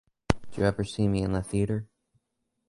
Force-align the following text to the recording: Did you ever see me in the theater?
Did 0.31 0.57
you 0.57 0.63
ever 0.63 0.83
see 0.83 1.07
me 1.07 1.21
in 1.21 1.33
the 1.33 1.43
theater? 1.43 1.87